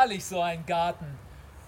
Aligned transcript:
Herrlich 0.00 0.24
so 0.24 0.40
ein 0.40 0.64
Garten. 0.64 1.04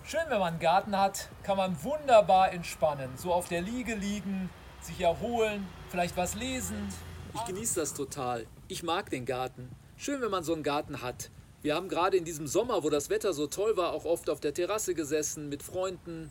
Schön, 0.05 0.23
wenn 0.31 0.39
man 0.39 0.55
einen 0.55 0.59
Garten 0.59 0.97
hat, 0.97 1.29
kann 1.43 1.59
man 1.59 1.85
wunderbar 1.85 2.51
entspannen. 2.51 3.11
So 3.19 3.31
auf 3.31 3.49
der 3.49 3.61
Liege 3.61 3.95
liegen, 3.95 4.49
sich 4.81 4.99
erholen, 5.03 5.69
vielleicht 5.91 6.17
was 6.17 6.35
lesen. 6.35 6.89
Ich 7.35 7.45
genieße 7.45 7.79
das 7.79 7.93
total. 7.93 8.47
Ich 8.69 8.83
mag 8.83 9.11
den 9.11 9.27
Garten. 9.27 9.69
Schön, 9.99 10.23
wenn 10.23 10.31
man 10.31 10.45
so 10.45 10.55
einen 10.55 10.63
Garten 10.63 11.03
hat. 11.03 11.31
Wir 11.61 11.75
haben 11.75 11.91
gerade 11.91 12.17
in 12.17 12.25
diesem 12.25 12.47
Sommer, 12.47 12.83
wo 12.83 12.89
das 12.89 13.11
Wetter 13.11 13.35
so 13.35 13.49
toll 13.49 13.77
war, 13.77 13.93
auch 13.93 14.07
oft 14.07 14.31
auf 14.31 14.41
der 14.41 14.55
Terrasse 14.55 14.95
gesessen 14.95 15.51
mit 15.51 15.63
Freunden. 15.63 16.31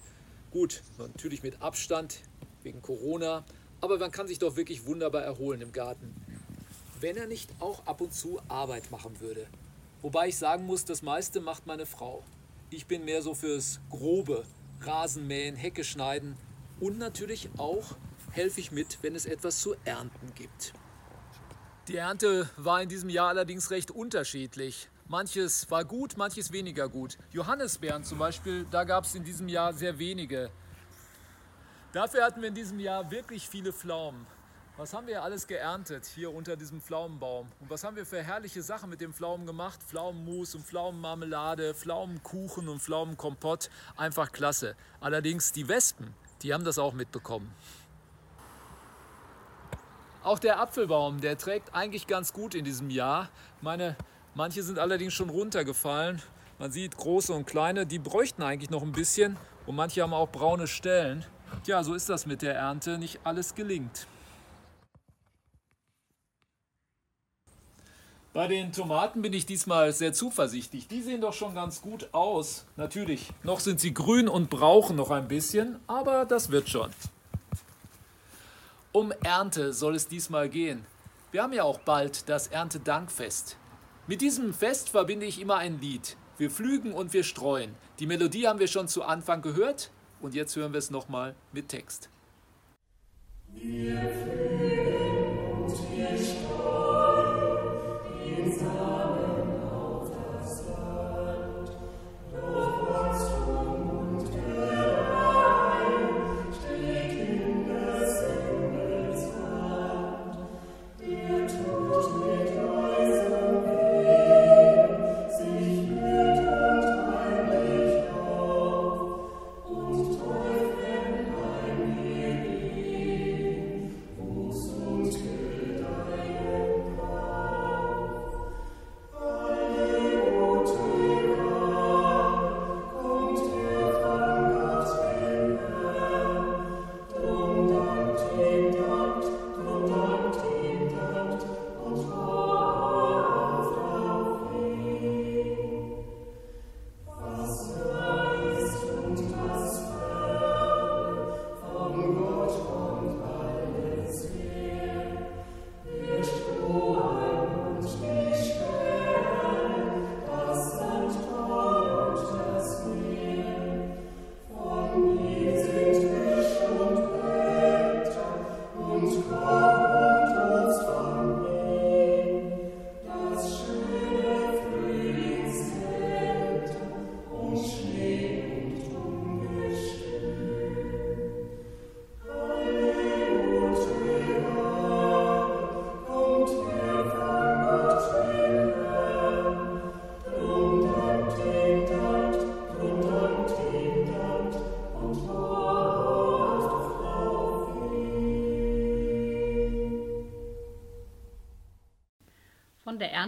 Gut, 0.49 0.81
natürlich 0.97 1.43
mit 1.43 1.61
Abstand 1.61 2.21
wegen 2.63 2.81
Corona, 2.81 3.43
aber 3.79 3.99
man 3.99 4.09
kann 4.09 4.27
sich 4.27 4.39
doch 4.39 4.55
wirklich 4.55 4.87
wunderbar 4.87 5.21
erholen 5.21 5.61
im 5.61 5.71
Garten. 5.71 6.15
Wenn 6.99 7.15
er 7.15 7.27
nicht 7.27 7.51
auch 7.59 7.85
ab 7.85 8.01
und 8.01 8.11
zu 8.11 8.41
Arbeit 8.47 8.89
machen 8.89 9.19
würde. 9.19 9.45
Wobei 10.01 10.29
ich 10.29 10.37
sagen 10.37 10.65
muss, 10.65 10.85
das 10.85 11.01
meiste 11.01 11.41
macht 11.41 11.67
meine 11.67 11.85
Frau. 11.85 12.23
Ich 12.69 12.87
bin 12.87 13.05
mehr 13.05 13.21
so 13.21 13.33
fürs 13.33 13.79
Grobe, 13.89 14.45
Rasenmähen, 14.81 15.55
Hecke 15.55 15.83
schneiden 15.83 16.35
und 16.79 16.97
natürlich 16.97 17.49
auch 17.57 17.95
helfe 18.31 18.59
ich 18.59 18.71
mit, 18.71 18.99
wenn 19.01 19.15
es 19.15 19.25
etwas 19.25 19.59
zu 19.61 19.75
ernten 19.85 20.33
gibt. 20.35 20.73
Die 21.87 21.97
Ernte 21.97 22.49
war 22.57 22.81
in 22.81 22.89
diesem 22.89 23.09
Jahr 23.09 23.29
allerdings 23.29 23.69
recht 23.69 23.91
unterschiedlich. 23.91 24.89
Manches 25.07 25.69
war 25.69 25.83
gut, 25.83 26.15
manches 26.15 26.51
weniger 26.51 26.87
gut. 26.87 27.17
Johannisbeeren 27.31 28.03
zum 28.03 28.17
Beispiel, 28.17 28.65
da 28.71 28.85
gab 28.85 29.03
es 29.03 29.13
in 29.13 29.23
diesem 29.23 29.49
Jahr 29.49 29.73
sehr 29.73 29.99
wenige. 29.99 30.49
Dafür 31.91 32.23
hatten 32.23 32.41
wir 32.41 32.47
in 32.47 32.55
diesem 32.55 32.79
Jahr 32.79 33.11
wirklich 33.11 33.49
viele 33.49 33.73
Pflaumen. 33.73 34.25
Was 34.81 34.95
haben 34.95 35.05
wir 35.05 35.21
alles 35.21 35.45
geerntet 35.45 36.07
hier 36.07 36.33
unter 36.33 36.55
diesem 36.55 36.81
Pflaumenbaum? 36.81 37.47
Und 37.59 37.69
was 37.69 37.83
haben 37.83 37.95
wir 37.95 38.03
für 38.03 38.23
herrliche 38.23 38.63
Sachen 38.63 38.89
mit 38.89 38.99
dem 38.99 39.13
Pflaumen 39.13 39.45
gemacht? 39.45 39.79
Pflaumenmus 39.83 40.55
und 40.55 40.65
Pflaumenmarmelade, 40.65 41.75
Pflaumenkuchen 41.75 42.67
und 42.67 42.81
Pflaumenkompott. 42.81 43.69
Einfach 43.95 44.31
klasse. 44.31 44.75
Allerdings 44.99 45.51
die 45.51 45.67
Wespen, 45.67 46.15
die 46.41 46.51
haben 46.51 46.63
das 46.63 46.79
auch 46.79 46.93
mitbekommen. 46.93 47.53
Auch 50.23 50.39
der 50.39 50.59
Apfelbaum, 50.59 51.21
der 51.21 51.37
trägt 51.37 51.75
eigentlich 51.75 52.07
ganz 52.07 52.33
gut 52.33 52.55
in 52.55 52.65
diesem 52.65 52.89
Jahr. 52.89 53.29
Meine 53.61 53.95
Manche 54.33 54.63
sind 54.63 54.79
allerdings 54.79 55.13
schon 55.13 55.29
runtergefallen. 55.29 56.23
Man 56.57 56.71
sieht 56.71 56.97
große 56.97 57.31
und 57.33 57.45
kleine, 57.45 57.85
die 57.85 57.99
bräuchten 57.99 58.41
eigentlich 58.41 58.71
noch 58.71 58.81
ein 58.81 58.93
bisschen 58.93 59.37
und 59.67 59.75
manche 59.75 60.01
haben 60.01 60.15
auch 60.15 60.31
braune 60.31 60.65
Stellen. 60.65 61.23
Tja, 61.65 61.83
so 61.83 61.93
ist 61.93 62.09
das 62.09 62.25
mit 62.25 62.41
der 62.41 62.55
Ernte, 62.55 62.97
nicht 62.97 63.19
alles 63.23 63.53
gelingt. 63.53 64.07
Bei 68.33 68.47
den 68.47 68.71
Tomaten 68.71 69.21
bin 69.21 69.33
ich 69.33 69.45
diesmal 69.45 69.91
sehr 69.91 70.13
zuversichtlich. 70.13 70.87
Die 70.87 71.01
sehen 71.01 71.19
doch 71.19 71.33
schon 71.33 71.53
ganz 71.53 71.81
gut 71.81 72.13
aus. 72.13 72.65
Natürlich, 72.77 73.29
noch 73.43 73.59
sind 73.59 73.81
sie 73.81 73.93
grün 73.93 74.29
und 74.29 74.49
brauchen 74.49 74.95
noch 74.95 75.11
ein 75.11 75.27
bisschen, 75.27 75.79
aber 75.85 76.23
das 76.23 76.49
wird 76.49 76.69
schon. 76.69 76.91
Um 78.93 79.11
Ernte 79.23 79.73
soll 79.73 79.95
es 79.95 80.07
diesmal 80.07 80.47
gehen. 80.47 80.85
Wir 81.31 81.43
haben 81.43 81.51
ja 81.51 81.63
auch 81.63 81.79
bald 81.79 82.29
das 82.29 82.47
Erntedankfest. 82.47 83.57
Mit 84.07 84.21
diesem 84.21 84.53
Fest 84.53 84.89
verbinde 84.89 85.25
ich 85.25 85.41
immer 85.41 85.57
ein 85.57 85.81
Lied. 85.81 86.15
Wir 86.37 86.49
flügen 86.49 86.93
und 86.93 87.11
wir 87.11 87.23
streuen. 87.23 87.75
Die 87.99 88.07
Melodie 88.07 88.47
haben 88.47 88.59
wir 88.59 88.67
schon 88.67 88.87
zu 88.87 89.03
Anfang 89.03 89.41
gehört 89.41 89.91
und 90.21 90.35
jetzt 90.35 90.55
hören 90.55 90.71
wir 90.71 90.79
es 90.79 90.89
nochmal 90.89 91.35
mit 91.51 91.67
Text. 91.67 92.09
Wir 93.53 94.60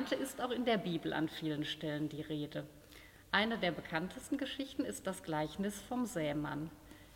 Ernte 0.03 0.15
ist 0.15 0.41
auch 0.41 0.51
in 0.51 0.65
der 0.65 0.77
Bibel 0.77 1.13
an 1.13 1.29
vielen 1.29 1.63
Stellen 1.63 2.09
die 2.09 2.19
Rede. 2.19 2.65
Eine 3.31 3.57
der 3.57 3.71
bekanntesten 3.71 4.37
Geschichten 4.37 4.83
ist 4.83 5.07
das 5.07 5.23
Gleichnis 5.23 5.79
vom 5.87 6.05
Sämann. 6.05 6.69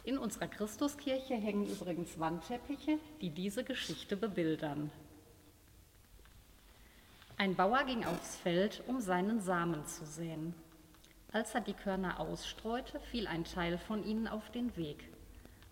In 0.06 0.18
unserer 0.18 0.48
Christuskirche 0.48 1.34
hängen 1.34 1.68
übrigens 1.68 2.18
Wandteppiche, 2.18 2.98
die 3.20 3.30
diese 3.30 3.66
Geschichte 3.66 4.16
bebildern. 4.16 4.90
Ein 7.36 7.56
Bauer 7.56 7.84
ging 7.84 8.06
aufs 8.06 8.38
Feld, 8.38 8.82
um 8.88 9.02
seinen 9.02 9.42
Samen 9.42 9.86
zu 9.86 10.06
säen. 10.06 10.54
Als 11.34 11.54
er 11.56 11.60
die 11.60 11.74
Körner 11.74 12.22
ausstreute, 12.22 13.02
fiel 13.02 13.28
ein 13.28 13.44
Teil 13.44 13.80
von 13.80 14.06
ihnen 14.06 14.30
auf 14.30 14.50
den 14.52 14.74
Weg. 14.78 15.10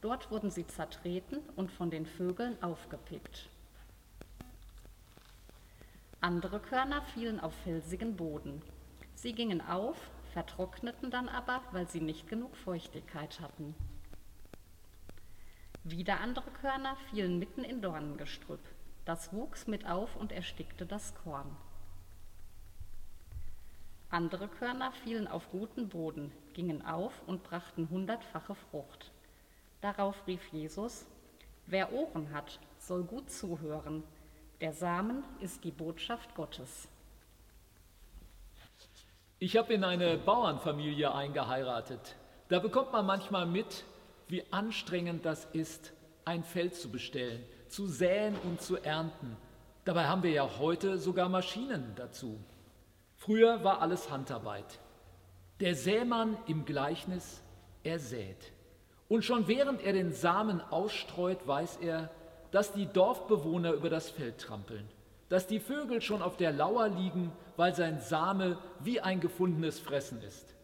Dort 0.02 0.32
wurden 0.32 0.52
sie 0.52 0.68
zertreten 0.68 1.40
und 1.56 1.72
von 1.72 1.90
den 1.90 2.08
Vögeln 2.08 2.62
aufgepickt. 2.62 3.48
Andere 6.26 6.60
Körner 6.60 7.04
fielen 7.14 7.40
auf 7.40 7.54
felsigen 7.54 8.16
Boden. 8.16 8.64
Sie 9.14 9.34
gingen 9.34 9.62
auf, 9.62 9.96
vertrockneten 10.34 11.12
dann 11.12 11.30
aber, 11.30 11.62
weil 11.72 11.88
sie 11.88 12.02
nicht 12.02 12.28
genug 12.28 12.56
Feuchtigkeit 12.58 13.40
hatten. 13.42 13.76
Wieder 15.84 16.22
andere 16.22 16.50
Körner 16.50 16.96
fielen 17.12 17.38
mitten 17.38 17.64
in 17.64 17.80
Dornengestrüpp. 17.80 18.60
Das 19.06 19.34
wuchs 19.34 19.68
mit 19.68 19.88
auf 19.88 20.16
und 20.16 20.32
erstickte 20.32 20.88
das 20.88 21.14
Korn. 21.14 21.56
Andere 24.10 24.48
Körner 24.48 24.94
fielen 25.04 25.28
auf 25.28 25.52
guten 25.52 25.90
Boden, 25.90 26.32
gingen 26.54 26.84
auf 26.84 27.14
und 27.28 27.44
brachten 27.44 27.88
hundertfache 27.92 28.56
Frucht. 28.56 29.12
Darauf 29.80 30.26
rief 30.26 30.48
Jesus, 30.48 31.06
Wer 31.68 31.94
Ohren 31.94 32.34
hat, 32.34 32.60
soll 32.80 33.04
gut 33.04 33.30
zuhören. 33.30 34.02
Der 34.62 34.72
Samen 34.72 35.24
ist 35.42 35.64
die 35.66 35.72
Botschaft 35.72 36.34
Gottes. 36.34 36.88
Ich 39.38 39.58
habe 39.58 39.74
in 39.74 39.84
eine 39.84 40.18
Bauernfamilie 40.18 41.14
eingeheiratet. 41.14 42.16
Da 42.48 42.60
bekommt 42.60 42.94
man 42.94 43.06
manchmal 43.06 43.46
mit, 43.46 43.84
wie 44.30 44.44
anstrengend 44.54 45.26
das 45.26 45.44
ist, 45.52 45.92
ein 46.24 46.44
Feld 46.44 46.74
zu 46.74 46.90
bestellen, 46.90 47.44
zu 47.68 47.88
säen 47.88 48.36
und 48.44 48.62
zu 48.62 48.78
ernten. 48.78 49.36
Dabei 49.84 50.06
haben 50.06 50.24
wir 50.24 50.32
ja 50.32 50.58
heute 50.58 50.98
sogar 51.00 51.28
Maschinen 51.28 51.94
dazu. 51.98 52.40
Früher 53.18 53.64
war 53.64 53.82
alles 53.82 54.10
Handarbeit. 54.10 54.80
Der 55.60 55.76
Sämann 55.76 56.38
im 56.48 56.64
Gleichnis, 56.64 57.44
er 57.84 58.00
sät. 58.00 58.54
Und 59.10 59.26
schon 59.26 59.48
während 59.48 59.84
er 59.84 59.94
den 59.94 60.14
Samen 60.14 60.62
ausstreut, 60.62 61.46
weiß 61.46 61.78
er, 61.78 62.10
dass 62.56 62.72
die 62.72 62.86
Dorfbewohner 62.86 63.74
über 63.74 63.90
das 63.90 64.10
Feld 64.10 64.38
trampeln, 64.38 64.88
dass 65.28 65.46
die 65.46 65.60
Vögel 65.60 66.02
schon 66.02 66.22
auf 66.22 66.38
der 66.38 66.54
Lauer 66.54 66.88
liegen, 66.88 67.34
weil 67.58 67.76
sein 67.76 68.00
Same 68.00 68.58
wie 68.80 69.02
ein 69.02 69.20
gefundenes 69.20 69.78
Fressen 69.78 70.22
ist. 70.22 70.56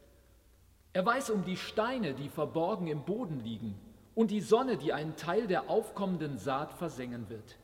Er 0.93 1.05
weiß 1.05 1.31
um 1.31 1.43
die 1.43 1.57
Steine, 1.57 2.13
die 2.13 2.29
verborgen 2.29 2.87
im 2.87 3.03
Boden 3.03 3.41
liegen, 3.41 3.77
und 4.15 4.31
die 4.31 4.39
Sonne, 4.39 4.77
die 4.77 4.93
einen 4.93 5.17
Teil 5.17 5.47
der 5.47 5.69
aufkommenden 5.69 6.37
Saat 6.37 6.71
versengen 6.71 7.29
wird. 7.29 7.57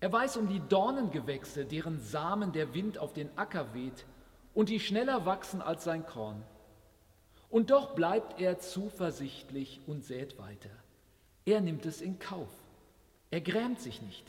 Er 0.00 0.12
weiß 0.12 0.38
um 0.38 0.48
die 0.48 0.62
Dornengewächse, 0.68 1.66
deren 1.66 2.00
Samen 2.00 2.50
der 2.50 2.74
Wind 2.74 2.98
auf 2.98 3.12
den 3.12 3.30
Acker 3.38 3.72
weht 3.74 4.06
und 4.54 4.70
die 4.70 4.80
schneller 4.80 5.24
wachsen 5.24 5.62
als 5.62 5.84
sein 5.84 6.04
Korn. 6.04 6.42
Und 7.48 7.70
doch 7.70 7.94
bleibt 7.94 8.40
er 8.40 8.58
zuversichtlich 8.58 9.82
und 9.86 10.04
sät 10.04 10.36
weiter. 10.36 10.70
Er 11.44 11.60
nimmt 11.60 11.86
es 11.86 12.00
in 12.00 12.18
Kauf. 12.18 12.65
Er 13.30 13.40
grämt 13.40 13.80
sich 13.80 14.02
nicht, 14.02 14.24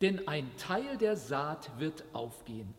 denn 0.00 0.28
ein 0.28 0.50
Teil 0.56 0.98
der 0.98 1.16
Saat 1.16 1.78
wird 1.78 2.04
aufgehen. 2.12 2.74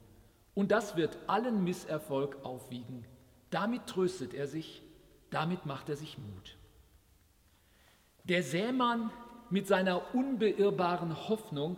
Und 0.54 0.72
das 0.72 0.96
wird 0.96 1.18
allen 1.28 1.64
Misserfolg 1.64 2.38
aufwiegen. 2.44 3.06
Damit 3.50 3.88
tröstet 3.88 4.34
er 4.34 4.48
sich, 4.48 4.84
damit 5.30 5.66
macht 5.66 5.90
er 5.90 5.96
sich 5.96 6.18
Mut. 6.18 6.58
Der 8.24 8.44
Sämann 8.44 9.12
mit 9.50 9.68
seiner 9.68 10.14
unbeirrbaren 10.16 11.28
Hoffnung, 11.28 11.78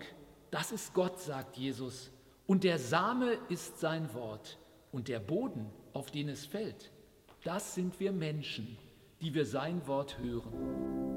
das 0.51 0.71
ist 0.71 0.93
Gott, 0.93 1.19
sagt 1.19 1.57
Jesus, 1.57 2.11
und 2.47 2.63
der 2.63 2.77
Same 2.77 3.37
ist 3.49 3.79
sein 3.79 4.13
Wort, 4.13 4.57
und 4.91 5.07
der 5.07 5.19
Boden, 5.19 5.69
auf 5.93 6.11
den 6.11 6.29
es 6.29 6.45
fällt, 6.45 6.91
das 7.43 7.75
sind 7.75 7.99
wir 7.99 8.11
Menschen, 8.11 8.77
die 9.21 9.33
wir 9.33 9.45
sein 9.45 9.85
Wort 9.87 10.17
hören. 10.19 11.14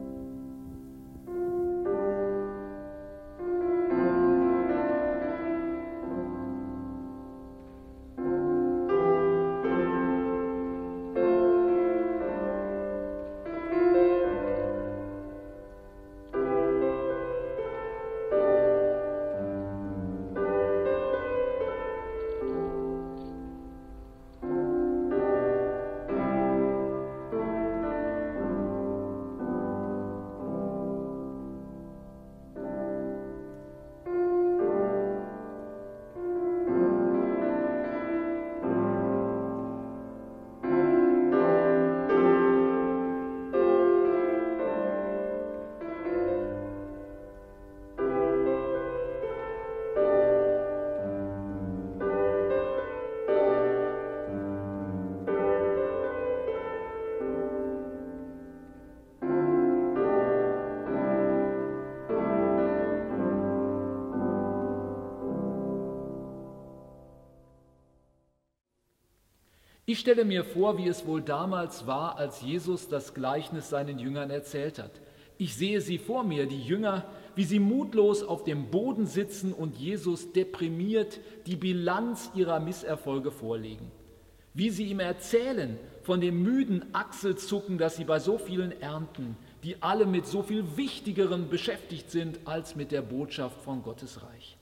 Ich 69.98 70.02
stelle 70.02 70.24
mir 70.24 70.44
vor, 70.44 70.78
wie 70.78 70.86
es 70.86 71.06
wohl 71.08 71.20
damals 71.20 71.88
war, 71.88 72.18
als 72.18 72.40
Jesus 72.40 72.88
das 72.88 73.14
Gleichnis 73.14 73.68
seinen 73.68 73.98
Jüngern 73.98 74.30
erzählt 74.30 74.78
hat. 74.78 74.92
Ich 75.38 75.56
sehe 75.56 75.80
sie 75.80 75.98
vor 75.98 76.22
mir, 76.22 76.46
die 76.46 76.62
Jünger, 76.62 77.04
wie 77.34 77.42
sie 77.42 77.58
mutlos 77.58 78.22
auf 78.22 78.44
dem 78.44 78.70
Boden 78.70 79.06
sitzen 79.06 79.52
und 79.52 79.76
Jesus 79.76 80.32
deprimiert 80.32 81.18
die 81.46 81.56
Bilanz 81.56 82.30
ihrer 82.36 82.60
Misserfolge 82.60 83.32
vorlegen. 83.32 83.90
Wie 84.54 84.70
sie 84.70 84.84
ihm 84.84 85.00
erzählen 85.00 85.80
von 86.04 86.20
dem 86.20 86.44
müden 86.44 86.84
Achselzucken, 86.94 87.76
das 87.76 87.96
sie 87.96 88.04
bei 88.04 88.20
so 88.20 88.38
vielen 88.38 88.80
Ernten, 88.80 89.36
die 89.64 89.82
alle 89.82 90.06
mit 90.06 90.28
so 90.28 90.44
viel 90.44 90.76
Wichtigeren 90.76 91.48
beschäftigt 91.48 92.12
sind 92.12 92.38
als 92.44 92.76
mit 92.76 92.92
der 92.92 93.02
Botschaft 93.02 93.60
von 93.62 93.82
Gottes 93.82 94.22
Reich. 94.22 94.58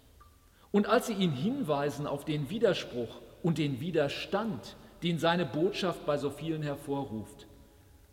Und 0.73 0.87
als 0.87 1.09
sie 1.09 1.13
ihn 1.13 1.33
hinweisen 1.33 2.07
auf 2.07 2.25
den 2.25 2.49
Widerspruch 2.49 3.21
und 3.43 3.59
den 3.59 3.81
Widerstand, 3.81 4.77
den 5.03 5.19
seine 5.19 5.47
Botschaft 5.47 6.07
bei 6.07 6.19
so 6.19 6.31
vielen 6.31 6.63
hervorruft, 6.63 7.47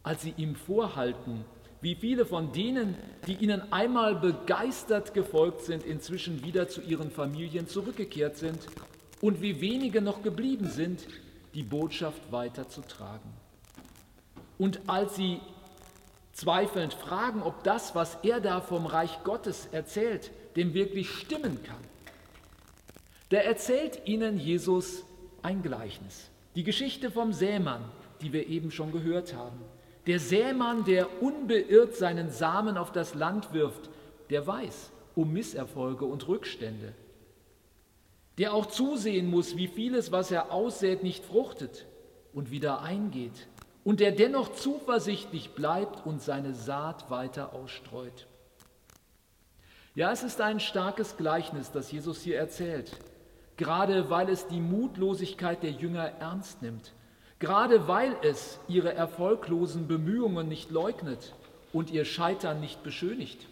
als 0.03 0.21
sie 0.21 0.33
ihm 0.37 0.55
vorhalten, 0.55 1.45
wie 1.81 1.95
viele 1.95 2.25
von 2.25 2.53
denen, 2.53 2.95
die 3.27 3.35
ihnen 3.35 3.73
einmal 3.73 4.15
begeistert 4.15 5.13
gefolgt 5.13 5.61
sind, 5.61 5.83
inzwischen 5.83 6.43
wieder 6.43 6.69
zu 6.69 6.81
ihren 6.81 7.11
Familien 7.11 7.67
zurückgekehrt 7.67 8.37
sind 8.37 8.67
und 9.21 9.41
wie 9.41 9.59
wenige 9.59 10.01
noch 10.01 10.23
geblieben 10.23 10.69
sind, 10.69 11.05
die 11.53 11.63
Botschaft 11.63 12.31
weiterzutragen. 12.31 13.29
Und 14.57 14.79
als 14.87 15.15
sie 15.15 15.41
zweifelnd 16.31 16.93
fragen, 16.93 17.43
ob 17.43 17.63
das, 17.63 17.95
was 17.95 18.17
er 18.23 18.39
da 18.39 18.61
vom 18.61 18.85
Reich 18.85 19.23
Gottes 19.23 19.67
erzählt, 19.71 20.31
dem 20.55 20.73
wirklich 20.73 21.09
stimmen 21.09 21.61
kann, 21.63 21.83
da 23.29 23.37
erzählt 23.37 24.07
ihnen 24.07 24.37
Jesus 24.37 25.03
ein 25.41 25.63
Gleichnis. 25.63 26.29
Die 26.55 26.63
Geschichte 26.63 27.09
vom 27.09 27.33
Sämann, 27.33 27.83
die 28.21 28.31
wir 28.31 28.47
eben 28.47 28.71
schon 28.71 28.91
gehört 28.91 29.33
haben. 29.33 29.59
Der 30.05 30.19
Sämann, 30.19 30.83
der 30.85 31.21
unbeirrt 31.21 31.95
seinen 31.95 32.29
Samen 32.29 32.77
auf 32.77 32.91
das 32.91 33.15
Land 33.15 33.53
wirft, 33.53 33.89
der 34.29 34.45
weiß 34.45 34.91
um 35.15 35.31
Misserfolge 35.31 36.05
und 36.05 36.27
Rückstände. 36.27 36.93
Der 38.37 38.53
auch 38.53 38.65
zusehen 38.65 39.29
muss, 39.29 39.57
wie 39.57 39.67
vieles, 39.67 40.11
was 40.11 40.31
er 40.31 40.51
aussät, 40.51 41.03
nicht 41.03 41.23
fruchtet 41.23 41.85
und 42.33 42.49
wieder 42.49 42.81
eingeht. 42.81 43.47
Und 43.83 43.99
der 43.99 44.11
dennoch 44.11 44.53
zuversichtlich 44.53 45.51
bleibt 45.51 46.05
und 46.05 46.21
seine 46.21 46.55
Saat 46.55 47.11
weiter 47.11 47.53
ausstreut. 47.53 48.27
Ja, 49.93 50.11
es 50.11 50.23
ist 50.23 50.41
ein 50.41 50.59
starkes 50.59 51.17
Gleichnis, 51.17 51.71
das 51.71 51.91
Jesus 51.91 52.21
hier 52.21 52.37
erzählt 52.39 52.91
gerade 53.57 54.09
weil 54.09 54.29
es 54.29 54.47
die 54.47 54.61
Mutlosigkeit 54.61 55.63
der 55.63 55.71
Jünger 55.71 56.05
ernst 56.19 56.61
nimmt, 56.61 56.93
gerade 57.39 57.87
weil 57.87 58.15
es 58.23 58.59
ihre 58.67 58.93
erfolglosen 58.93 59.87
Bemühungen 59.87 60.47
nicht 60.47 60.71
leugnet 60.71 61.33
und 61.71 61.91
ihr 61.91 62.05
Scheitern 62.05 62.59
nicht 62.59 62.83
beschönigt. 62.83 63.47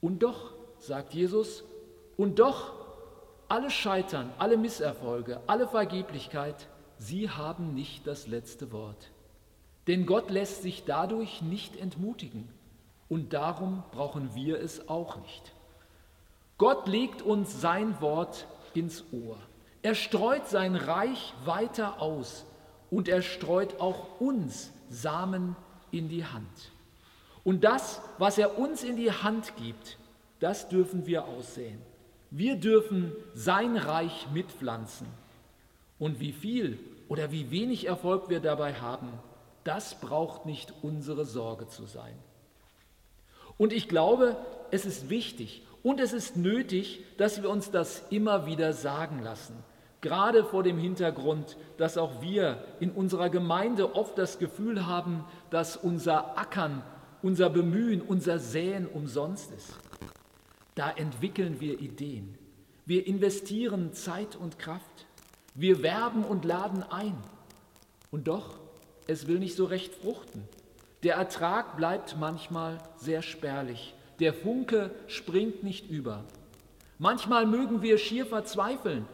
Und 0.00 0.22
doch, 0.22 0.52
sagt 0.78 1.14
Jesus, 1.14 1.64
und 2.16 2.38
doch, 2.38 2.72
alle 3.48 3.70
Scheitern, 3.70 4.30
alle 4.38 4.56
Misserfolge, 4.56 5.40
alle 5.46 5.66
Vergeblichkeit, 5.66 6.68
sie 6.98 7.28
haben 7.28 7.74
nicht 7.74 8.06
das 8.06 8.26
letzte 8.26 8.70
Wort. 8.72 9.10
Denn 9.86 10.06
Gott 10.06 10.30
lässt 10.30 10.62
sich 10.62 10.84
dadurch 10.84 11.42
nicht 11.42 11.76
entmutigen 11.76 12.48
und 13.08 13.32
darum 13.32 13.82
brauchen 13.90 14.34
wir 14.34 14.60
es 14.60 14.88
auch 14.88 15.16
nicht. 15.16 15.52
Gott 16.58 16.86
legt 16.86 17.22
uns 17.22 17.60
sein 17.60 18.00
Wort 18.00 18.46
ins 18.74 19.04
Ohr. 19.12 19.38
Er 19.82 19.94
streut 19.94 20.46
sein 20.48 20.76
Reich 20.76 21.32
weiter 21.44 22.00
aus 22.00 22.44
und 22.90 23.08
er 23.08 23.22
streut 23.22 23.80
auch 23.80 24.20
uns 24.20 24.70
Samen 24.90 25.56
in 25.90 26.08
die 26.08 26.24
Hand. 26.24 26.72
Und 27.44 27.64
das, 27.64 28.00
was 28.18 28.38
er 28.38 28.58
uns 28.58 28.82
in 28.82 28.96
die 28.96 29.12
Hand 29.12 29.56
gibt, 29.56 29.98
das 30.40 30.68
dürfen 30.68 31.06
wir 31.06 31.24
aussehen. 31.24 31.80
Wir 32.30 32.56
dürfen 32.56 33.12
sein 33.34 33.76
Reich 33.76 34.28
mitpflanzen. 34.32 35.06
Und 35.98 36.20
wie 36.20 36.32
viel 36.32 36.78
oder 37.08 37.32
wie 37.32 37.50
wenig 37.50 37.86
Erfolg 37.86 38.28
wir 38.28 38.40
dabei 38.40 38.74
haben, 38.74 39.08
das 39.64 40.00
braucht 40.00 40.46
nicht 40.46 40.72
unsere 40.82 41.24
Sorge 41.24 41.68
zu 41.68 41.86
sein. 41.86 42.14
Und 43.58 43.72
ich 43.72 43.88
glaube, 43.88 44.36
es 44.70 44.86
ist 44.86 45.10
wichtig 45.10 45.62
und 45.82 46.00
es 46.00 46.12
ist 46.12 46.36
nötig, 46.36 47.04
dass 47.16 47.42
wir 47.42 47.50
uns 47.50 47.70
das 47.70 48.04
immer 48.10 48.46
wieder 48.46 48.72
sagen 48.72 49.22
lassen. 49.22 49.56
Gerade 50.00 50.44
vor 50.44 50.62
dem 50.62 50.78
Hintergrund, 50.78 51.56
dass 51.76 51.98
auch 51.98 52.22
wir 52.22 52.64
in 52.80 52.90
unserer 52.90 53.28
Gemeinde 53.28 53.94
oft 53.94 54.16
das 54.16 54.38
Gefühl 54.38 54.86
haben, 54.86 55.24
dass 55.50 55.76
unser 55.76 56.38
Ackern, 56.38 56.82
unser 57.22 57.50
Bemühen, 57.50 58.00
unser 58.00 58.38
Säen 58.38 58.86
umsonst 58.86 59.52
ist. 59.52 59.74
Da 60.74 60.90
entwickeln 60.90 61.60
wir 61.60 61.80
Ideen. 61.80 62.38
Wir 62.86 63.06
investieren 63.06 63.92
Zeit 63.92 64.36
und 64.36 64.58
Kraft. 64.58 65.06
Wir 65.54 65.82
werben 65.82 66.24
und 66.24 66.44
laden 66.44 66.82
ein. 66.82 67.16
Und 68.10 68.28
doch, 68.28 68.58
es 69.06 69.26
will 69.26 69.38
nicht 69.38 69.56
so 69.56 69.66
recht 69.66 69.94
fruchten. 69.94 70.44
Der 71.02 71.16
Ertrag 71.16 71.76
bleibt 71.76 72.16
manchmal 72.18 72.78
sehr 72.96 73.22
spärlich. 73.22 73.94
Der 74.20 74.34
Funke 74.34 74.90
springt 75.06 75.62
nicht 75.62 75.88
über. 75.88 76.24
Manchmal 76.98 77.46
mögen 77.46 77.80
wir 77.80 77.96
schier 77.96 78.26
verzweifeln. 78.26 79.06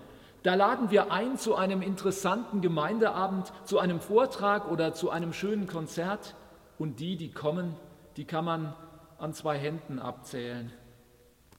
Da 0.43 0.55
laden 0.55 0.91
wir 0.91 1.13
ein 1.13 1.39
zu 1.39 1.55
einem 1.55 1.81
interessanten 1.81 2.61
Gemeindeabend, 2.61 3.53
zu 3.65 3.79
einem 3.79 4.01
Vortrag 4.01 4.71
oder 4.71 4.95
zu 4.95 5.11
einem 5.11 5.33
schönen 5.33 5.69
Konzert. 5.69 6.35
Und 6.79 6.99
die, 6.99 7.17
die 7.17 7.31
kommen, 7.31 7.75
die 8.17 8.25
kann 8.25 8.45
man 8.45 8.75
an 9.19 9.33
zwei 9.33 9.57
Händen 9.59 10.01
abzählen. 10.01 10.73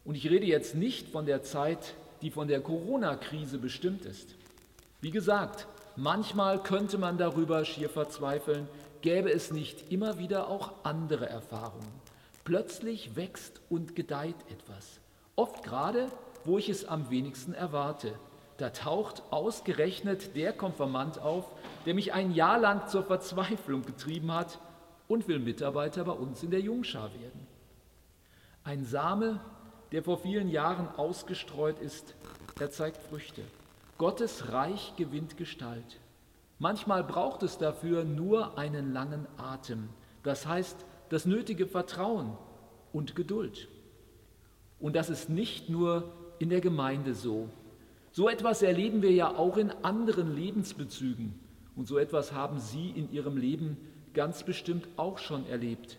Und 0.03 0.15
ich 0.15 0.29
rede 0.29 0.45
jetzt 0.45 0.75
nicht 0.75 1.09
von 1.09 1.25
der 1.25 1.43
Zeit, 1.43 1.95
die 2.21 2.31
von 2.31 2.47
der 2.47 2.61
Corona-Krise 2.61 3.57
bestimmt 3.57 4.05
ist. 4.05 4.35
Wie 4.99 5.11
gesagt, 5.11 5.67
manchmal 5.95 6.61
könnte 6.61 6.97
man 6.97 7.17
darüber 7.17 7.63
schier 7.63 7.89
verzweifeln, 7.89 8.67
gäbe 9.01 9.31
es 9.31 9.51
nicht 9.51 9.91
immer 9.91 10.17
wieder 10.17 10.49
auch 10.49 10.73
andere 10.83 11.29
Erfahrungen. 11.29 12.06
Plötzlich 12.47 13.17
wächst 13.17 13.59
und 13.67 13.93
gedeiht 13.93 14.37
etwas. 14.49 15.01
Oft 15.35 15.63
gerade, 15.63 16.07
wo 16.45 16.57
ich 16.57 16.69
es 16.69 16.85
am 16.85 17.09
wenigsten 17.09 17.53
erwarte. 17.53 18.13
Da 18.55 18.69
taucht 18.69 19.21
ausgerechnet 19.31 20.33
der 20.33 20.53
Konfirmand 20.53 21.19
auf, 21.19 21.43
der 21.85 21.93
mich 21.93 22.13
ein 22.13 22.31
Jahr 22.31 22.57
lang 22.57 22.87
zur 22.87 23.03
Verzweiflung 23.03 23.81
getrieben 23.81 24.31
hat 24.31 24.61
und 25.09 25.27
will 25.27 25.39
Mitarbeiter 25.39 26.05
bei 26.05 26.13
uns 26.13 26.41
in 26.41 26.49
der 26.49 26.61
Jungschar 26.61 27.11
werden. 27.19 27.45
Ein 28.63 28.85
Same, 28.85 29.41
der 29.91 30.03
vor 30.03 30.17
vielen 30.17 30.47
Jahren 30.47 30.87
ausgestreut 30.95 31.79
ist, 31.79 32.15
er 32.61 32.71
zeigt 32.71 33.01
Früchte. 33.09 33.41
Gottes 33.97 34.53
Reich 34.53 34.93
gewinnt 34.95 35.35
Gestalt. 35.35 35.99
Manchmal 36.59 37.03
braucht 37.03 37.43
es 37.43 37.57
dafür 37.57 38.05
nur 38.05 38.57
einen 38.57 38.93
langen 38.93 39.27
Atem, 39.35 39.89
das 40.23 40.47
heißt 40.47 40.85
das 41.09 41.25
nötige 41.25 41.67
Vertrauen 41.67 42.37
und 42.93 43.15
Geduld. 43.15 43.67
Und 44.79 44.95
das 44.95 45.09
ist 45.09 45.29
nicht 45.29 45.69
nur 45.69 46.11
in 46.39 46.49
der 46.49 46.61
Gemeinde 46.61 47.13
so. 47.13 47.49
So 48.11 48.29
etwas 48.29 48.61
erleben 48.61 49.01
wir 49.01 49.11
ja 49.11 49.35
auch 49.35 49.57
in 49.57 49.71
anderen 49.83 50.35
Lebensbezügen. 50.35 51.33
Und 51.75 51.87
so 51.87 51.97
etwas 51.97 52.31
haben 52.31 52.59
Sie 52.59 52.89
in 52.89 53.11
Ihrem 53.11 53.37
Leben 53.37 53.77
ganz 54.13 54.43
bestimmt 54.43 54.87
auch 54.97 55.19
schon 55.19 55.47
erlebt. 55.47 55.97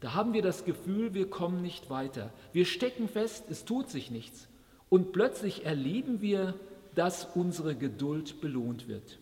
Da 0.00 0.14
haben 0.14 0.34
wir 0.34 0.42
das 0.42 0.64
Gefühl, 0.64 1.14
wir 1.14 1.28
kommen 1.28 1.62
nicht 1.62 1.90
weiter. 1.90 2.30
Wir 2.52 2.64
stecken 2.64 3.08
fest, 3.08 3.44
es 3.50 3.64
tut 3.64 3.90
sich 3.90 4.10
nichts. 4.10 4.48
Und 4.88 5.12
plötzlich 5.12 5.64
erleben 5.64 6.20
wir, 6.20 6.54
dass 6.94 7.26
unsere 7.34 7.74
Geduld 7.74 8.40
belohnt 8.40 8.88
wird. 8.88 9.18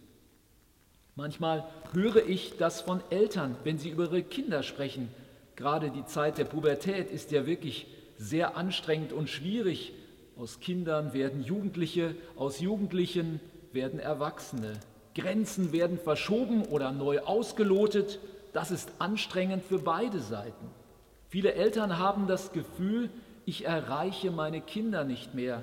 Manchmal 1.16 1.66
höre 1.92 2.26
ich 2.28 2.56
das 2.58 2.80
von 2.80 3.00
Eltern, 3.10 3.56
wenn 3.64 3.78
sie 3.78 3.88
über 3.90 4.04
ihre 4.04 4.22
Kinder 4.22 4.62
sprechen. 4.62 5.08
Gerade 5.56 5.90
die 5.90 6.04
Zeit 6.04 6.38
der 6.38 6.44
Pubertät 6.44 7.10
ist 7.10 7.30
ja 7.30 7.46
wirklich 7.46 7.86
sehr 8.18 8.56
anstrengend 8.56 9.12
und 9.12 9.28
schwierig. 9.28 9.92
Aus 10.36 10.58
Kindern 10.60 11.12
werden 11.12 11.42
Jugendliche, 11.42 12.16
aus 12.36 12.60
Jugendlichen 12.60 13.40
werden 13.72 14.00
Erwachsene. 14.00 14.72
Grenzen 15.14 15.72
werden 15.72 15.98
verschoben 15.98 16.64
oder 16.64 16.90
neu 16.90 17.20
ausgelotet. 17.20 18.18
Das 18.52 18.70
ist 18.70 18.90
anstrengend 18.98 19.64
für 19.64 19.78
beide 19.78 20.18
Seiten. 20.20 20.70
Viele 21.28 21.54
Eltern 21.54 21.98
haben 21.98 22.26
das 22.26 22.52
Gefühl, 22.52 23.10
ich 23.46 23.64
erreiche 23.64 24.30
meine 24.30 24.60
Kinder 24.60 25.04
nicht 25.04 25.34
mehr. 25.34 25.62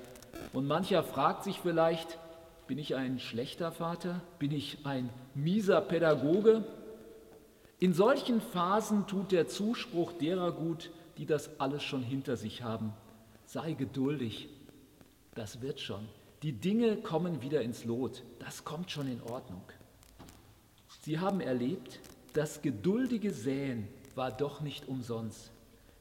Und 0.53 0.67
mancher 0.67 1.03
fragt 1.03 1.43
sich 1.43 1.59
vielleicht, 1.59 2.17
bin 2.67 2.77
ich 2.77 2.95
ein 2.95 3.19
schlechter 3.19 3.71
Vater? 3.71 4.21
Bin 4.39 4.51
ich 4.51 4.85
ein 4.85 5.09
mieser 5.35 5.81
Pädagoge? 5.81 6.63
In 7.81 7.95
solchen 7.95 8.41
Phasen 8.41 9.07
tut 9.07 9.31
der 9.31 9.47
Zuspruch 9.47 10.13
derer 10.13 10.51
gut, 10.51 10.91
die 11.17 11.25
das 11.25 11.59
alles 11.59 11.81
schon 11.81 12.03
hinter 12.03 12.37
sich 12.37 12.61
haben. 12.61 12.93
Sei 13.47 13.73
geduldig, 13.73 14.49
das 15.33 15.63
wird 15.63 15.79
schon. 15.79 16.07
Die 16.43 16.51
Dinge 16.51 16.97
kommen 16.97 17.41
wieder 17.41 17.63
ins 17.63 17.83
Lot, 17.83 18.21
das 18.37 18.65
kommt 18.65 18.91
schon 18.91 19.07
in 19.07 19.19
Ordnung. 19.23 19.63
Sie 21.01 21.17
haben 21.17 21.41
erlebt, 21.41 21.99
das 22.33 22.61
geduldige 22.61 23.31
Säen 23.31 23.87
war 24.13 24.31
doch 24.31 24.61
nicht 24.61 24.87
umsonst. 24.87 25.49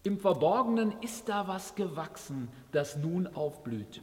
Im 0.03 0.19
Verborgenen 0.19 0.93
ist 1.01 1.31
da 1.31 1.49
was 1.49 1.77
gewachsen, 1.77 2.49
das 2.73 2.99
nun 2.99 3.27
aufblüht. 3.27 4.03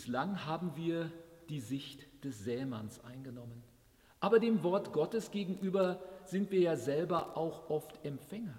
Bislang 0.00 0.46
haben 0.46 0.76
wir 0.76 1.12
die 1.50 1.60
Sicht 1.60 2.06
des 2.24 2.42
Sämanns 2.42 3.04
eingenommen. 3.04 3.62
Aber 4.18 4.38
dem 4.38 4.62
Wort 4.62 4.94
Gottes 4.94 5.30
gegenüber 5.30 6.00
sind 6.24 6.50
wir 6.50 6.60
ja 6.60 6.76
selber 6.76 7.36
auch 7.36 7.68
oft 7.68 8.02
Empfänger. 8.02 8.56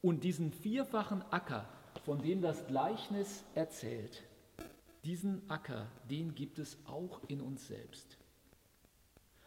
Und 0.00 0.24
diesen 0.24 0.52
vierfachen 0.52 1.22
Acker, 1.30 1.68
von 2.06 2.22
dem 2.22 2.40
das 2.40 2.66
Gleichnis 2.66 3.44
erzählt, 3.54 4.22
diesen 5.04 5.42
Acker, 5.50 5.86
den 6.08 6.34
gibt 6.34 6.58
es 6.58 6.78
auch 6.86 7.20
in 7.28 7.42
uns 7.42 7.68
selbst. 7.68 8.16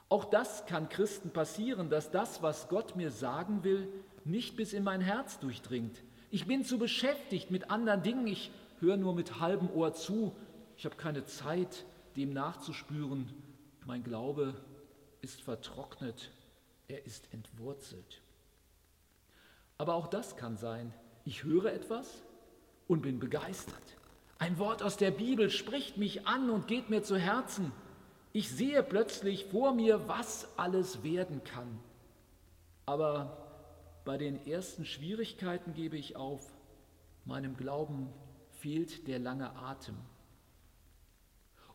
Auch 0.09 0.25
das 0.25 0.67
kann 0.67 0.87
Christen 0.87 1.31
passieren, 1.31 1.89
dass 1.89 2.11
das, 2.11 2.43
was 2.43 2.69
Gott 2.69 2.95
mir 2.95 3.09
sagen 3.09 3.63
will, 3.63 3.91
nicht 4.23 4.55
bis 4.55 4.71
in 4.71 4.83
mein 4.83 5.01
Herz 5.01 5.39
durchdringt. 5.39 6.03
Ich 6.29 6.45
bin 6.45 6.63
zu 6.63 6.77
beschäftigt 6.77 7.49
mit 7.49 7.71
anderen 7.71 8.03
Dingen, 8.03 8.27
ich 8.27 8.51
höre 8.79 8.97
nur 8.97 9.15
mit 9.15 9.39
halbem 9.39 9.71
Ohr 9.71 9.95
zu 9.95 10.35
ich 10.83 10.85
habe 10.85 10.97
keine 10.97 11.23
Zeit, 11.23 11.85
dem 12.17 12.33
nachzuspüren. 12.33 13.31
Mein 13.85 14.03
Glaube 14.03 14.53
ist 15.21 15.39
vertrocknet, 15.39 16.29
er 16.89 17.05
ist 17.05 17.33
entwurzelt. 17.33 18.21
Aber 19.77 19.93
auch 19.95 20.07
das 20.07 20.35
kann 20.35 20.57
sein. 20.57 20.93
Ich 21.23 21.45
höre 21.45 21.71
etwas 21.71 22.21
und 22.89 23.01
bin 23.01 23.21
begeistert. 23.21 23.95
Ein 24.39 24.57
Wort 24.57 24.83
aus 24.83 24.97
der 24.97 25.11
Bibel 25.11 25.49
spricht 25.49 25.95
mich 25.95 26.27
an 26.27 26.49
und 26.49 26.67
geht 26.67 26.89
mir 26.89 27.01
zu 27.01 27.17
Herzen. 27.17 27.71
Ich 28.33 28.51
sehe 28.51 28.83
plötzlich 28.83 29.45
vor 29.45 29.73
mir, 29.73 30.09
was 30.09 30.49
alles 30.57 31.01
werden 31.01 31.45
kann. 31.45 31.79
Aber 32.85 34.01
bei 34.03 34.17
den 34.17 34.45
ersten 34.45 34.83
Schwierigkeiten 34.83 35.73
gebe 35.73 35.95
ich 35.95 36.17
auf. 36.17 36.45
Meinem 37.23 37.55
Glauben 37.55 38.09
fehlt 38.49 39.07
der 39.07 39.19
lange 39.19 39.55
Atem. 39.55 39.95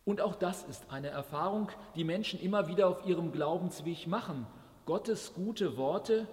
Und 0.09 0.23
auch 0.23 0.37
das 0.37 0.63
ist 0.63 0.91
eine 0.91 1.09
Erfahrung, 1.09 1.69
die 1.95 2.03
Menschen 2.03 2.41
immer 2.41 2.67
wieder 2.67 2.89
auf 2.89 3.05
ihrem 3.05 3.31
Glaubensweg 3.31 4.07
machen. 4.07 4.47
Gottes 4.87 5.35
gute 5.35 5.77
Worte, 5.77 6.27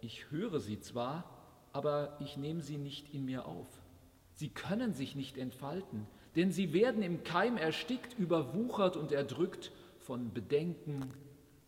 ich 0.00 0.30
höre 0.30 0.60
sie 0.60 0.78
zwar, 0.78 1.24
aber 1.72 2.16
ich 2.20 2.36
nehme 2.36 2.62
sie 2.62 2.76
nicht 2.76 3.12
in 3.12 3.24
mir 3.24 3.46
auf. 3.46 3.66
Sie 4.36 4.48
können 4.48 4.94
sich 4.94 5.16
nicht 5.16 5.38
entfalten, 5.38 6.06
denn 6.36 6.52
sie 6.52 6.72
werden 6.72 7.02
im 7.02 7.24
Keim 7.24 7.56
erstickt, 7.56 8.16
überwuchert 8.16 8.96
und 8.96 9.10
erdrückt 9.10 9.72
von 9.98 10.32
Bedenken, 10.32 11.10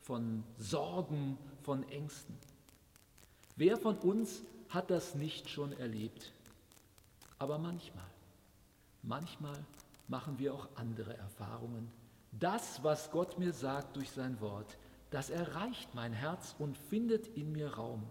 von 0.00 0.44
Sorgen, 0.58 1.38
von 1.62 1.82
Ängsten. 1.88 2.36
Wer 3.56 3.76
von 3.78 3.98
uns 3.98 4.44
hat 4.68 4.92
das 4.92 5.16
nicht 5.16 5.50
schon 5.50 5.72
erlebt? 5.72 6.30
Aber 7.40 7.58
manchmal, 7.58 8.06
manchmal 9.02 9.58
machen 10.08 10.38
wir 10.38 10.54
auch 10.54 10.68
andere 10.74 11.16
Erfahrungen. 11.16 11.90
Das, 12.32 12.82
was 12.82 13.10
Gott 13.10 13.38
mir 13.38 13.52
sagt 13.52 13.96
durch 13.96 14.10
sein 14.10 14.40
Wort, 14.40 14.78
das 15.10 15.30
erreicht 15.30 15.94
mein 15.94 16.12
Herz 16.12 16.54
und 16.58 16.76
findet 16.76 17.26
in 17.28 17.52
mir 17.52 17.74
Raum. 17.74 18.04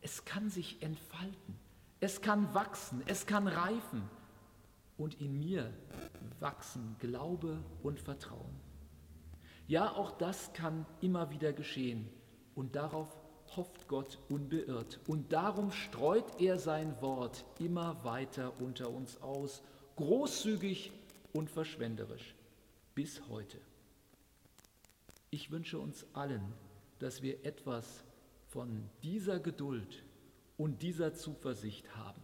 Es 0.00 0.24
kann 0.24 0.50
sich 0.50 0.82
entfalten, 0.82 1.58
es 2.00 2.20
kann 2.20 2.52
wachsen, 2.54 3.02
es 3.06 3.26
kann 3.26 3.46
reifen 3.46 4.02
und 4.96 5.20
in 5.20 5.38
mir 5.38 5.72
wachsen 6.40 6.96
Glaube 6.98 7.62
und 7.82 8.00
Vertrauen. 8.00 8.60
Ja, 9.68 9.92
auch 9.92 10.10
das 10.10 10.52
kann 10.52 10.84
immer 11.00 11.30
wieder 11.30 11.52
geschehen 11.52 12.08
und 12.56 12.74
darauf 12.74 13.16
hofft 13.56 13.86
Gott 13.86 14.18
unbeirrt. 14.28 15.00
Und 15.06 15.32
darum 15.32 15.70
streut 15.70 16.40
er 16.40 16.58
sein 16.58 17.00
Wort 17.00 17.44
immer 17.58 18.02
weiter 18.04 18.52
unter 18.60 18.90
uns 18.90 19.20
aus, 19.22 19.62
großzügig 19.96 20.92
und 21.32 21.50
verschwenderisch, 21.50 22.34
bis 22.94 23.26
heute. 23.28 23.58
Ich 25.30 25.50
wünsche 25.50 25.78
uns 25.78 26.06
allen, 26.12 26.52
dass 26.98 27.22
wir 27.22 27.44
etwas 27.44 28.04
von 28.48 28.88
dieser 29.02 29.40
Geduld 29.40 30.04
und 30.56 30.82
dieser 30.82 31.14
Zuversicht 31.14 31.96
haben. 31.96 32.21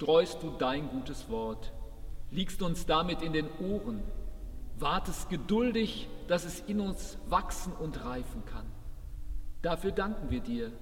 Streust 0.00 0.42
du 0.42 0.50
dein 0.58 0.88
gutes 0.88 1.28
Wort, 1.28 1.72
liegst 2.30 2.62
uns 2.62 2.86
damit 2.86 3.20
in 3.20 3.34
den 3.34 3.46
Ohren, 3.60 4.02
wartest 4.78 5.28
geduldig, 5.28 6.08
dass 6.26 6.46
es 6.46 6.60
in 6.60 6.80
uns 6.80 7.18
wachsen 7.28 7.74
und 7.74 8.02
reifen 8.02 8.42
kann. 8.46 8.64
Dafür 9.60 9.92
danken 9.92 10.30
wir 10.30 10.40
dir 10.40 10.72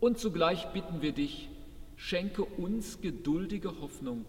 und 0.00 0.18
zugleich 0.18 0.66
bitten 0.72 1.00
wir 1.00 1.12
dich, 1.12 1.48
schenke 1.94 2.42
uns 2.42 3.00
geduldige 3.00 3.80
Hoffnung, 3.80 4.24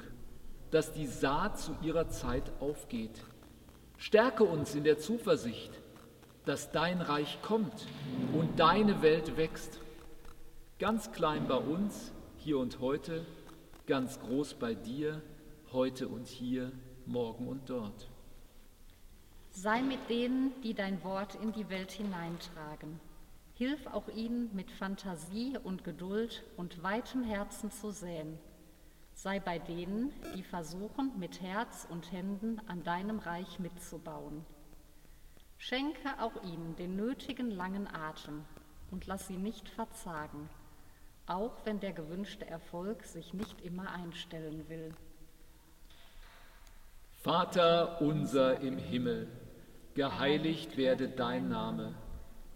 dass 0.69 0.93
die 0.93 1.07
Saat 1.07 1.59
zu 1.59 1.75
ihrer 1.81 2.09
Zeit 2.09 2.51
aufgeht. 2.59 3.23
Stärke 3.97 4.43
uns 4.43 4.75
in 4.75 4.83
der 4.83 4.99
Zuversicht, 4.99 5.71
dass 6.45 6.71
dein 6.71 7.01
Reich 7.01 7.39
kommt 7.41 7.87
und 8.37 8.59
deine 8.59 9.01
Welt 9.01 9.35
wächst 9.35 9.79
Ganz 10.77 11.11
klein 11.11 11.47
bei 11.47 11.55
uns, 11.55 12.13
hier 12.37 12.59
und 12.59 12.79
heute, 12.79 13.25
ganz 13.87 14.19
groß 14.19 14.55
bei 14.55 14.75
dir, 14.75 15.21
heute 15.71 16.09
und 16.09 16.27
hier, 16.27 16.73
morgen 17.05 17.47
und 17.47 17.69
dort. 17.69 18.09
Sei 19.51 19.81
mit 19.81 20.09
denen, 20.09 20.51
die 20.61 20.73
dein 20.73 21.01
Wort 21.05 21.35
in 21.35 21.53
die 21.53 21.69
Welt 21.69 21.91
hineintragen. 21.91 22.99
Hilf 23.53 23.87
auch 23.87 24.09
ihnen 24.09 24.53
mit 24.53 24.71
Fantasie 24.71 25.57
und 25.63 25.85
Geduld 25.85 26.43
und 26.57 26.83
weitem 26.83 27.23
Herzen 27.23 27.71
zu 27.71 27.91
säen. 27.91 28.37
Sei 29.13 29.39
bei 29.39 29.57
denen, 29.57 30.11
die 30.35 30.43
versuchen, 30.43 31.17
mit 31.17 31.41
Herz 31.41 31.87
und 31.89 32.11
Händen 32.11 32.59
an 32.67 32.83
deinem 32.83 33.19
Reich 33.19 33.57
mitzubauen. 33.57 34.45
Schenke 35.57 36.19
auch 36.19 36.43
ihnen 36.43 36.75
den 36.75 36.97
nötigen 36.97 37.49
langen 37.49 37.87
Atem 37.87 38.43
und 38.91 39.07
lass 39.07 39.27
sie 39.27 39.37
nicht 39.37 39.69
verzagen, 39.69 40.49
auch 41.27 41.51
wenn 41.65 41.79
der 41.79 41.91
gewünschte 41.91 42.47
Erfolg 42.47 43.03
sich 43.03 43.33
nicht 43.33 43.61
immer 43.61 43.91
einstellen 43.91 44.63
will. 44.69 44.93
Vater 47.15 48.01
unser 48.01 48.61
im 48.61 48.77
Himmel, 48.77 49.27
geheiligt 49.93 50.77
werde 50.77 51.09
dein 51.09 51.49
Name, 51.49 51.93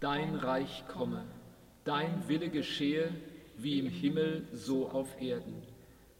dein 0.00 0.34
Reich 0.34 0.84
komme, 0.88 1.26
dein 1.84 2.26
Wille 2.28 2.48
geschehe, 2.48 3.14
wie 3.58 3.78
im 3.78 3.88
Himmel 3.88 4.48
so 4.52 4.88
auf 4.88 5.20
Erden. 5.20 5.62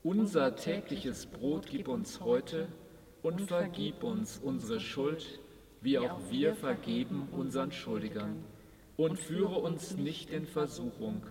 Unser 0.03 0.57
tägliches 0.57 1.27
Brot 1.27 1.67
gib 1.67 1.89
uns 1.89 2.21
heute 2.21 2.69
und 3.23 3.41
vergib 3.43 4.03
uns 4.03 4.39
unsere 4.39 4.81
Schuld, 4.81 5.41
wie 5.81 5.99
auch 5.99 6.19
wir 6.29 6.55
vergeben 6.55 7.29
unseren 7.33 7.73
Schuldigern. 7.73 8.45
Und 8.97 9.19
führe 9.19 9.57
uns 9.57 9.97
nicht 9.97 10.31
in 10.31 10.47
Versuchung, 10.47 11.23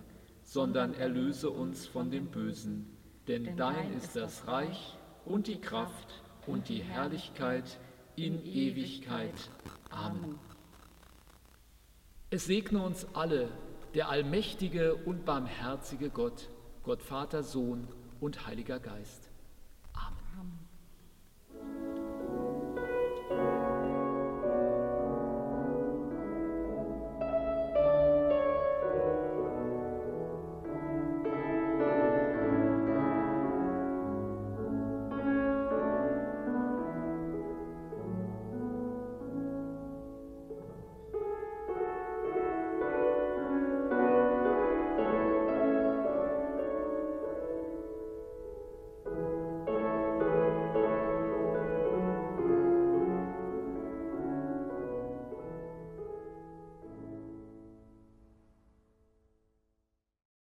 sondern 0.52 0.92
erlöse 0.92 1.48
uns 1.48 1.86
von 1.86 2.10
dem 2.10 2.26
Bösen. 2.26 2.94
Denn 3.26 3.56
dein 3.56 3.94
ist 3.94 4.16
das 4.16 4.46
Reich 4.46 4.98
und 5.24 5.46
die 5.46 5.58
Kraft 5.58 6.22
und 6.46 6.68
die 6.68 6.82
Herrlichkeit 6.82 7.78
in 8.16 8.44
Ewigkeit. 8.44 9.32
Amen. 9.88 10.38
Es 12.28 12.44
segne 12.44 12.82
uns 12.82 13.06
alle, 13.14 13.48
der 13.94 14.10
allmächtige 14.10 14.94
und 14.94 15.24
barmherzige 15.24 16.10
Gott, 16.10 16.50
Gott 16.82 17.02
Vater, 17.02 17.42
Sohn 17.42 17.88
und 18.20 18.46
Heiliger 18.46 18.78
Geist. 18.78 19.30